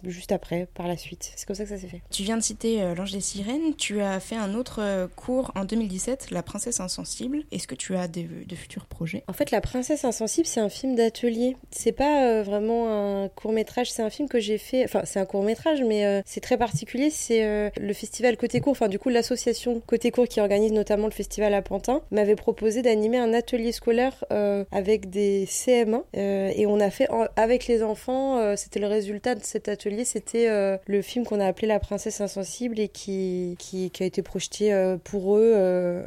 juste 0.05 0.31
après, 0.31 0.69
par 0.75 0.87
la 0.87 0.97
suite. 0.97 1.33
C'est 1.35 1.47
comme 1.47 1.57
ça 1.57 1.65
que 1.65 1.71
ça 1.71 1.79
s'est 1.79 1.89
fait. 1.89 2.03
Tu 2.11 2.23
viens 2.23 2.37
de 2.37 2.43
citer 2.43 2.95
L'Ange 2.95 3.11
des 3.11 3.21
Sirènes, 3.21 3.75
tu 3.77 4.01
as 4.01 4.21
fait 4.21 4.37
un 4.37 4.55
autre 4.55 5.09
cours 5.17 5.51
en 5.57 5.65
2017, 5.65 6.31
La 6.31 6.45
Princesse 6.45 6.79
Insensible. 6.79 7.43
Est-ce 7.51 7.67
que 7.67 7.75
tu 7.75 7.97
as 7.97 8.04
des- 8.09 8.25
de 8.47 8.55
futurs 8.57 8.87
projets 8.87 9.25
En 9.29 9.33
fait, 9.33 9.51
La 9.51 9.61
Princesse 9.61 10.05
Insensible, 10.05 10.47
c'est 10.47 10.61
un 10.61 10.69
film 10.69 10.95
d'atelier. 10.95 11.57
C'est 11.71 11.93
pas 11.93 12.25
euh, 12.27 12.43
vraiment 12.43 13.25
un 13.25 13.29
court 13.29 13.53
métrage, 13.53 13.91
c'est 13.91 14.03
un 14.03 14.11
film 14.11 14.29
que 14.29 14.41
j'ai 14.41 14.59
fait. 14.59 14.85
Enfin, 14.85 15.03
c'est 15.05 15.19
un 15.19 15.27
court 15.27 15.43
métrage, 15.43 15.83
mais 15.83 16.05
euh, 16.05 16.23
c'est 16.25 16.41
très 16.41 16.57
particulier. 16.57 17.11
C'est 17.11 17.45
euh, 17.45 17.71
le 17.81 17.93
festival 17.93 18.37
Côté 18.37 18.61
Court, 18.61 18.73
enfin, 18.73 18.89
du 18.89 18.99
coup, 18.99 19.09
l'association 19.09 19.81
Côté 19.87 20.11
Court 20.11 20.29
qui 20.29 20.41
organise 20.41 20.73
notamment 20.73 21.07
le 21.07 21.13
festival 21.13 21.55
à 21.55 21.63
Pantin 21.63 22.03
m'avait 22.11 22.37
proposé 22.37 22.83
d'animer 22.83 23.19
un 23.19 23.33
atelier 23.35 23.73
scolaire 23.73 24.25
avec 24.71 25.11
des 25.11 25.47
CM1 25.47 26.03
euh, 26.17 26.51
et 26.55 26.67
on 26.67 26.81
a 26.81 26.91
fait 26.91 27.11
en- 27.11 27.27
avec 27.37 27.67
les 27.67 27.83
enfants. 27.83 28.55
c'était 28.57 28.81
le 28.81 28.87
résultat 28.87 29.35
de 29.35 29.43
cet 29.43 29.69
atelier, 29.69 30.05
c'était 30.05 30.47
le 30.87 31.03
film 31.03 31.25
qu'on 31.25 31.41
a 31.41 31.47
appelé 31.47 31.67
La 31.69 31.79
Princesse 31.79 32.21
Insensible 32.21 32.79
et 32.81 32.89
qui, 32.89 33.57
qui, 33.59 33.91
qui 33.91 34.03
a 34.03 34.07
été 34.07 34.23
projeté 34.23 34.95
pour 35.05 35.37
eux 35.37 35.55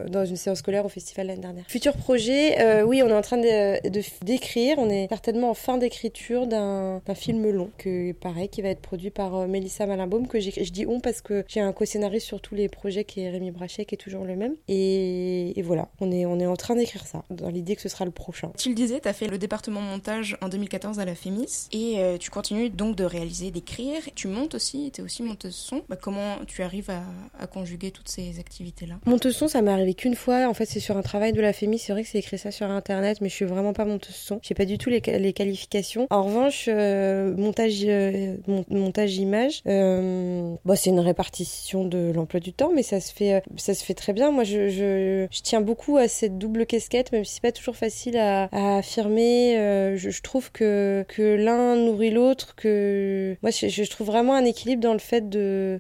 dans 0.10 0.26
une 0.26 0.36
séance 0.36 0.60
scolaire 0.60 0.86
au 0.86 0.90
festival 0.90 1.28
l'année 1.28 1.42
dernière. 1.42 1.66
Futur 1.88 2.02
projet, 2.04 2.60
euh, 2.60 2.84
oui, 2.84 3.02
on 3.02 3.08
est 3.08 3.14
en 3.14 3.22
train 3.22 3.38
de- 3.38 3.80
d'écrire, 4.26 4.76
on 4.78 4.90
est 4.90 5.08
certainement 5.08 5.50
en 5.52 5.54
fin 5.54 5.78
d'écriture 5.78 6.46
d'un 6.46 7.02
film 7.16 7.50
long, 7.50 7.70
que 7.78 8.12
pareil, 8.12 8.50
qui 8.50 8.62
va 8.62 8.68
être 8.70 8.82
produit 8.82 9.10
par 9.10 9.36
euh, 9.36 9.48
Mélissa 9.48 9.86
Malinbaum, 9.86 10.28
que 10.28 10.38
je 10.40 10.50
dis 10.72 10.86
on 10.86 11.00
parce 11.00 11.22
que 11.22 11.46
j'ai 11.48 11.62
un 11.62 11.72
co-scénariste 11.72 12.26
sur 12.28 12.42
tous 12.42 12.56
les 12.56 12.68
projets 12.68 13.06
qui 13.06 13.22
est 13.22 13.30
Rémi 13.30 13.52
Brachet, 13.52 13.86
qui 13.86 13.96
est 13.96 13.98
toujours 13.98 14.26
le 14.26 14.36
même. 14.36 14.56
Et, 14.68 15.58
et 15.58 15.62
voilà, 15.62 15.88
on 16.02 16.12
est, 16.12 16.26
on 16.26 16.40
est 16.42 16.46
en 16.46 16.58
train 16.58 16.76
d'écrire 16.76 17.06
ça, 17.08 17.24
dans 17.30 17.48
l'idée 17.50 17.78
que 17.78 17.82
ce 17.82 17.88
sera 17.90 18.04
le 18.04 18.12
prochain. 18.12 18.52
Tu 18.58 18.68
le 18.70 18.76
disais, 18.76 19.00
tu 19.00 19.08
as 19.08 19.14
fait 19.14 19.28
le 19.28 19.38
département 19.38 19.80
montage 19.80 20.36
en 20.42 20.50
2014 20.50 21.00
à 21.00 21.06
la 21.06 21.16
Fémis 21.16 21.68
et 21.72 22.00
euh, 22.00 22.18
tu 22.18 22.30
continues 22.32 22.70
donc 22.70 22.98
de 22.98 23.06
réaliser, 23.06 23.50
d'écrire. 23.52 24.02
Tu 24.14 24.28
montes 24.28 24.56
aussi, 24.56 24.92
tu 24.94 25.00
es 25.00 25.04
aussi 25.06 25.24
monteuse 25.24 25.56
son. 25.56 25.84
Bah, 25.88 25.96
comment 25.96 26.36
tu 26.48 26.64
arrives 26.64 26.90
à, 26.90 27.04
à 27.40 27.48
conjuguer 27.48 27.92
toutes 27.92 28.10
ces 28.10 28.40
activités-là? 28.40 28.96
Monteuse 29.06 29.38
son, 29.38 29.48
ça 29.48 29.62
m'est 29.62 29.72
arrivé 29.72 29.94
qu'une 29.94 30.16
fois. 30.16 30.48
En 30.50 30.54
fait, 30.54 30.66
c'est 30.66 30.82
sur 30.82 30.98
un 30.98 31.02
travail 31.02 31.32
de 31.32 31.40
la 31.42 31.54
C'est 31.78 31.94
vrai 31.94 32.04
que 32.04 32.10
c'est 32.10 32.20
écrit 32.20 32.38
ça 32.38 32.52
sur 32.52 32.70
internet, 32.70 33.20
mais 33.22 33.30
je 33.30 33.34
suis 33.36 33.46
vraiment 33.46 33.74
pas 33.74 33.86
monteuse 33.86 34.16
son. 34.16 34.40
J'ai 34.42 34.56
pas 34.56 34.66
du 34.66 34.78
tout 34.78 34.90
les, 34.90 35.02
qualifications. 35.02 36.08
En 36.10 36.24
revanche, 36.24 36.66
euh, 36.68 37.36
montage, 37.36 37.82
euh, 37.86 38.36
mon- 38.48 38.66
montage 38.70 39.18
image, 39.18 39.62
euh, 39.68 40.56
bah, 40.66 40.76
c'est 40.76 40.90
une 40.90 41.00
répartition 41.00 41.86
de 41.86 42.12
l'emploi 42.14 42.40
du 42.40 42.54
temps, 42.54 42.72
mais 42.74 42.84
ça 42.84 43.00
se 43.00 43.14
fait, 43.14 43.44
ça 43.58 43.74
se 43.74 43.84
fait 43.84 43.94
très 43.94 44.14
bien. 44.14 44.32
Moi, 44.32 44.44
je, 44.44 44.70
je, 44.70 45.28
je 45.30 45.42
tiens 45.42 45.62
beaucoup 45.62 45.98
à 45.98 46.08
cette 46.08 46.38
double 46.38 46.66
casquette, 46.66 47.12
même 47.12 47.26
si 47.26 47.36
c'est 47.36 47.42
pas 47.42 47.52
toujours 47.52 47.76
facile 47.76 48.18
à, 48.18 48.50
affirmer. 48.78 49.56
Je, 49.96 50.10
je 50.10 50.22
trouve 50.22 50.52
que 50.52 51.06
que 51.08 51.36
l'un 51.36 51.76
nourrit 51.76 52.12
l'autre. 52.12 52.56
Que 52.56 53.38
moi, 53.42 53.52
je, 53.52 53.68
je 53.68 53.90
trouve 53.90 54.08
vraiment 54.08 54.36
un 54.36 54.46
équilibre 54.46 54.82
dans 54.82 54.94
le 54.94 55.00
fait 55.00 55.30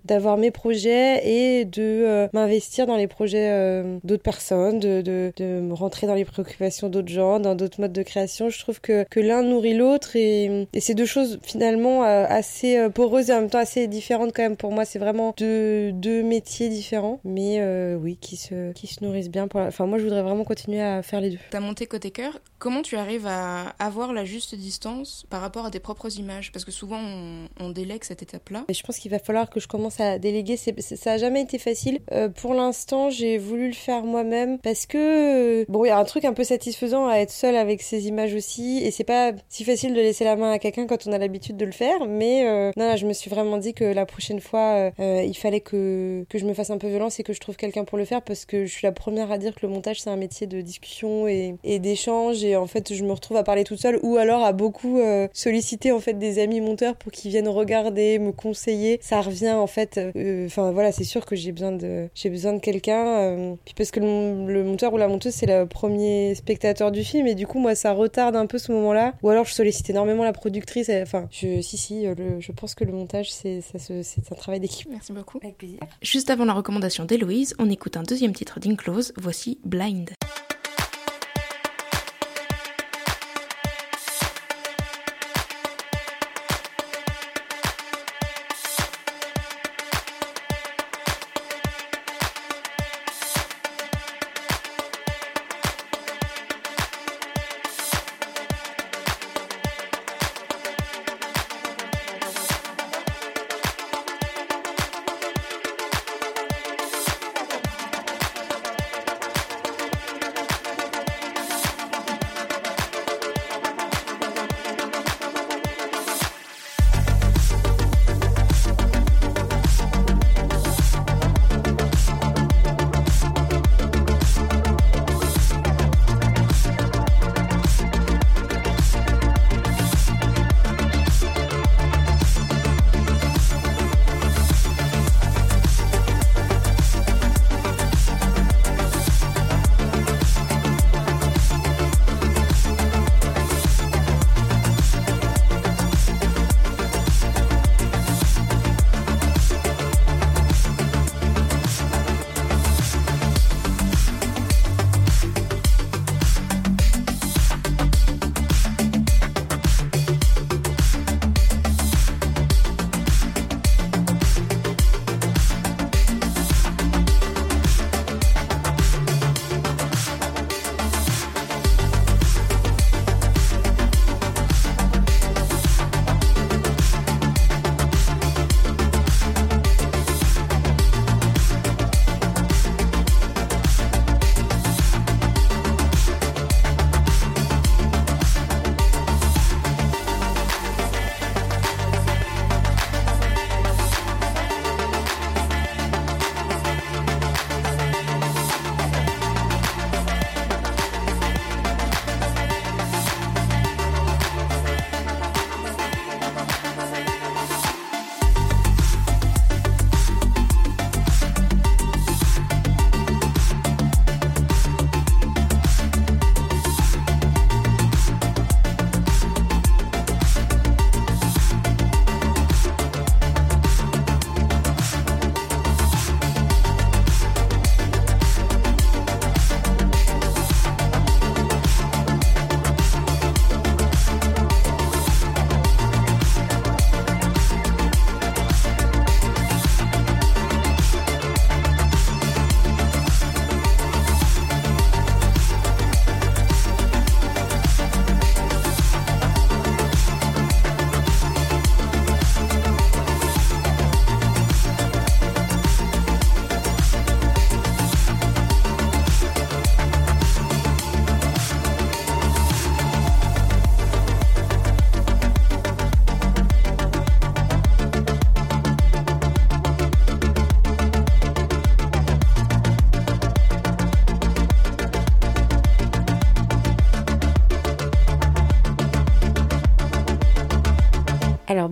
d'avoir 0.06 0.38
mes 0.38 0.52
projets 0.52 1.28
et 1.28 1.66
de 1.66 2.28
m'investir 2.34 2.86
dans 2.86 2.96
les 2.98 3.08
projets 3.08 3.84
d'autres 4.04 4.24
personnes, 4.24 4.80
de, 4.80 5.02
de, 5.02 5.60
me 5.62 5.74
rentrer 5.88 6.06
dans 6.06 6.16
les 6.16 6.26
préoccupations 6.26 6.90
d'autres 6.90 7.08
gens, 7.08 7.40
dans 7.40 7.56
d'autres 7.56 7.80
modes 7.80 7.94
de 7.94 8.04
création. 8.04 8.50
Je 8.50 8.60
trouve 8.60 8.82
que, 8.82 9.06
que 9.10 9.22
l'un 9.22 9.42
nourrit 9.42 9.74
l'autre 9.74 10.16
et, 10.18 10.68
et 10.74 10.80
c'est 10.82 10.96
deux 10.96 11.06
choses 11.06 11.40
finalement 11.44 12.04
euh, 12.04 12.26
assez 12.28 12.78
euh, 12.78 12.90
poreuses 12.90 13.30
et 13.30 13.34
en 13.34 13.40
même 13.42 13.50
temps 13.50 13.60
assez 13.60 13.88
différentes 13.88 14.34
quand 14.36 14.44
même 14.44 14.58
pour 14.58 14.72
moi. 14.74 14.84
C'est 14.84 15.00
vraiment 15.00 15.34
deux, 15.38 15.92
deux 15.94 16.24
métiers 16.24 16.68
différents, 16.68 17.20
mais 17.24 17.60
euh, 17.62 17.96
oui, 17.96 18.18
qui 18.20 18.36
se, 18.36 18.74
qui 18.74 18.88
se 18.88 19.04
nourrissent 19.04 19.30
bien. 19.30 19.48
Pour 19.48 19.62
la- 19.62 19.68
Enfin, 19.68 19.86
moi, 19.86 19.98
je 20.00 20.04
voudrais 20.04 20.24
vraiment 20.24 20.44
continuer 20.44 20.82
à 20.82 21.02
faire 21.04 21.22
les 21.22 21.30
deux. 21.32 21.40
T'as 21.52 21.60
monté 21.62 21.86
côté 21.88 22.12
cœur, 22.12 22.40
comment 22.60 22.82
tu 22.82 22.98
arrives 22.98 23.28
à 23.28 23.76
avoir 23.80 24.12
la 24.14 24.26
juste 24.26 24.56
distance 24.56 25.26
par 25.30 25.40
rapport 25.42 25.66
à 25.66 25.72
tes 25.72 25.80
propres 25.80 26.18
images? 26.20 26.52
Parce 26.52 26.66
que 26.66 26.72
souvent 26.72 27.00
on, 27.00 27.48
on 27.66 27.70
délègue 27.70 28.04
cette 28.04 28.22
étape-là. 28.24 28.66
Et 28.68 28.74
je 28.74 28.84
pense 28.84 28.98
qu'il 29.00 29.12
va 29.12 29.20
falloir 29.20 29.50
que 29.50 29.60
je 29.60 29.68
commence 29.68 30.00
à 30.00 30.20
déléguer. 30.20 30.58
Ça 30.58 31.12
a 31.14 31.18
jamais 31.18 31.42
été 31.42 31.58
facile. 31.58 32.00
Euh, 32.12 32.28
pour 32.30 32.54
l'instant, 32.54 33.10
j'ai 33.10 33.38
voulu 33.38 33.68
le 33.68 33.74
faire 33.74 34.04
moi-même 34.04 34.58
parce 34.60 34.86
que 34.86 35.62
euh, 35.62 35.66
bon, 35.70 35.77
il 35.86 35.90
y 35.90 35.92
a 35.92 35.98
un 35.98 36.04
truc 36.04 36.26
un 36.26 36.34
peu 36.34 36.44
satisfaisant 36.44 37.08
à 37.08 37.18
être 37.18 37.32
seul 37.32 37.56
avec 37.56 37.82
ses 37.82 38.08
images 38.08 38.34
aussi, 38.34 38.84
et 38.84 38.92
c'est 38.92 39.04
pas 39.04 39.34
si 39.50 39.64
facile 39.64 39.94
de 39.94 40.02
laisser 40.02 40.24
la 40.24 40.36
main 40.36 40.52
à 40.52 40.60
quelqu'un 40.60 40.88
quand 40.88 41.08
on 41.08 41.12
a 41.12 41.18
l'habitude 41.18 41.58
de 41.58 41.66
le 41.66 41.72
faire. 41.72 42.06
Mais 42.08 42.48
euh, 42.48 42.72
non, 42.78 42.86
là, 42.86 42.96
je 42.96 43.06
me 43.06 43.14
suis 43.14 43.30
vraiment 43.30 43.58
dit 43.58 43.74
que 43.74 43.84
la 43.84 44.06
prochaine 44.06 44.40
fois, 44.40 44.60
euh, 44.60 44.92
euh, 45.00 45.24
il 45.26 45.36
fallait 45.36 45.62
que 45.62 46.26
que 46.30 46.38
je 46.38 46.46
me 46.46 46.54
fasse 46.54 46.70
un 46.70 46.78
peu 46.78 46.88
violence 46.88 47.20
et 47.20 47.24
que 47.24 47.34
je 47.34 47.40
trouve 47.40 47.56
quelqu'un 47.56 47.84
pour 47.84 47.98
le 47.98 48.06
faire 48.06 48.22
parce 48.22 48.46
que 48.46 48.66
je 48.66 48.72
suis 48.72 48.86
la 48.86 48.92
première 48.92 49.32
à 49.32 49.38
dire 49.38 49.56
que 49.56 49.66
le 49.66 49.72
montage 49.72 50.02
c'est 50.02 50.10
un 50.10 50.16
métier 50.16 50.48
de 50.48 50.62
discussion 50.62 51.28
et, 51.28 51.58
d'échange 51.80 52.44
et 52.44 52.56
en 52.56 52.68
fait 52.68 52.94
je 52.94 53.04
me 53.04 53.12
retrouve 53.12 53.38
à 53.38 53.44
parler 53.44 53.64
toute 53.64 53.80
seule 53.80 54.00
ou 54.02 54.18
alors 54.18 54.44
à 54.44 54.52
beaucoup 54.52 55.00
solliciter 55.34 55.92
en 55.92 56.00
fait 56.00 56.14
des 56.14 56.40
amis 56.40 56.62
monteurs 56.62 56.96
pour 56.96 57.12
qu'ils 57.12 57.32
viennent 57.32 57.48
regarder, 57.48 58.20
me 58.20 58.32
conseiller. 58.32 59.00
Ça 59.02 59.22
revient 59.22 59.52
en 59.52 59.68
fait. 59.68 60.00
Enfin 60.46 60.72
voilà, 60.72 60.92
c'est 60.92 61.04
sûr 61.04 61.26
que 61.26 61.36
j'ai 61.36 61.52
besoin 61.52 61.72
de 61.72 62.10
de 62.16 62.60
quelqu'un. 62.60 63.58
puis 63.66 63.74
parce 63.76 63.92
que 63.92 64.00
le, 64.00 64.64
monteur 64.64 64.94
ou 64.94 64.98
la 64.98 65.08
monteuse 65.08 65.34
c'est 65.34 65.46
le 65.46 65.66
premier 65.68 66.36
spectateur 66.36 66.92
du 66.92 67.04
film 67.04 67.28
et 67.28 67.36
du 67.36 67.46
coup 67.48 67.60
moi 67.60 67.76
ça 67.76 67.92
retarde 67.92 68.36
un 68.36 68.46
peu 68.46 68.58
ce 68.58 68.72
moment-là. 68.72 69.14
Ou 69.24 69.30
alors 69.30 69.46
je 69.46 69.54
sollicite 69.54 69.90
énormément 69.90 70.24
la 70.24 70.34
productrice. 70.34 70.90
Enfin 70.90 71.28
je 71.32 71.62
si 71.62 71.78
si 71.78 72.08
euh, 72.08 72.16
le- 72.18 72.40
je 72.40 72.52
pense 72.52 72.76
que 72.76 72.84
le 72.84 72.92
montage 72.94 73.32
c'est 73.32 73.62
ça 73.62 73.80
se- 73.80 74.02
c'est 74.04 74.32
un 74.32 74.36
travail 74.36 74.60
d'équipe. 74.60 74.88
Merci 74.90 75.14
beaucoup. 75.14 75.40
Avec 75.44 75.58
plaisir. 75.58 75.80
Juste 76.02 76.30
avant 76.30 76.46
la 76.46 76.54
recommandation 76.54 77.06
d'Héloïse, 77.06 77.56
on 77.60 77.70
écoute 77.70 77.98
un 77.98 78.04
deuxième 78.04 78.34
titre 78.34 78.60
d'Inclose, 78.60 79.14
voici. 79.18 79.60
Blind 79.66 80.10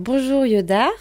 bonjour 0.06 0.46
Yodar, 0.46 0.92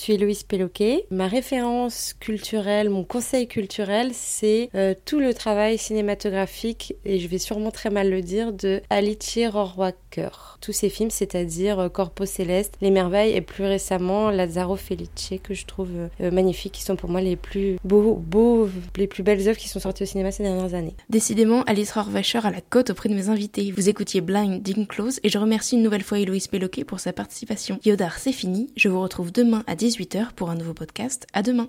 suis 0.00 0.14
Héloïse 0.14 0.44
Péloquet. 0.44 1.06
Ma 1.10 1.28
référence 1.28 2.14
culturelle, 2.18 2.88
mon 2.88 3.04
conseil 3.04 3.46
culturel, 3.46 4.10
c'est 4.14 4.70
euh, 4.74 4.94
tout 5.04 5.20
le 5.20 5.34
travail 5.34 5.76
cinématographique, 5.76 6.94
et 7.04 7.18
je 7.18 7.28
vais 7.28 7.38
sûrement 7.38 7.70
très 7.70 7.90
mal 7.90 8.08
le 8.10 8.22
dire, 8.22 8.52
de 8.52 8.80
Alice 8.88 9.38
Rohrwacher. 9.50 10.30
Tous 10.60 10.72
ces 10.72 10.88
films, 10.88 11.10
c'est-à-dire 11.10 11.78
euh, 11.78 11.88
Corpo 11.88 12.24
Céleste, 12.24 12.74
Les 12.80 12.90
Merveilles 12.90 13.34
et 13.34 13.42
plus 13.42 13.64
récemment 13.64 14.30
Lazzaro 14.30 14.76
Felice, 14.76 15.34
que 15.42 15.52
je 15.52 15.66
trouve 15.66 15.90
euh, 16.20 16.30
magnifiques, 16.30 16.72
qui 16.72 16.82
sont 16.82 16.96
pour 16.96 17.10
moi 17.10 17.20
les 17.20 17.36
plus 17.36 17.76
beaux, 17.84 18.70
les 18.96 19.06
plus 19.06 19.22
belles 19.22 19.46
œuvres 19.48 19.58
qui 19.58 19.68
sont 19.68 19.80
sorties 19.80 20.04
au 20.04 20.06
cinéma 20.06 20.30
ces 20.32 20.42
dernières 20.42 20.74
années. 20.74 20.94
Décidément, 21.10 21.62
Alice 21.64 21.92
Rohrwacher 21.92 22.40
à 22.44 22.50
la 22.50 22.62
cote 22.62 22.90
auprès 22.90 23.10
de 23.10 23.14
mes 23.14 23.28
invités. 23.28 23.70
Vous 23.76 23.90
écoutiez 23.90 24.22
Blind 24.22 24.62
Ding 24.62 24.86
Close 24.86 25.20
et 25.22 25.28
je 25.28 25.38
remercie 25.38 25.76
une 25.76 25.82
nouvelle 25.82 26.02
fois 26.02 26.18
Héloïse 26.18 26.48
Péloquet 26.48 26.84
pour 26.84 27.00
sa 27.00 27.12
participation. 27.12 27.78
Yodar 27.84 28.18
c'est 28.18 28.32
fini. 28.32 28.70
Je 28.76 28.88
vous 28.88 29.00
retrouve 29.00 29.30
demain 29.30 29.62
à 29.66 29.76
18h 29.90 30.32
pour 30.32 30.50
un 30.50 30.54
nouveau 30.54 30.74
podcast. 30.74 31.26
À 31.32 31.42
demain. 31.42 31.68